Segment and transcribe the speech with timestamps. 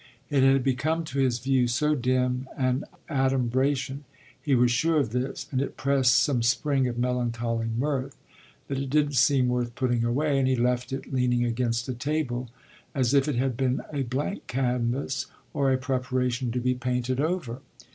[0.31, 4.03] It had become to his view so dim an adumbration
[4.41, 8.17] he was sure of this, and it pressed some spring of melancholy mirth
[8.67, 12.49] that it didn't seem worth putting away, and he left it leaning against a table
[12.95, 17.61] as if it had been a blank canvas or a "preparation" to be painted over.